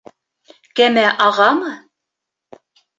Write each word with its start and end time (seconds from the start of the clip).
Кәмә 0.79 1.05
ағамы? 1.27 1.77